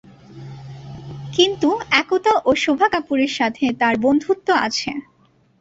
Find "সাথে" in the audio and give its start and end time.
3.39-3.65